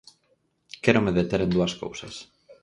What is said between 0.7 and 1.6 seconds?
Quérome deter en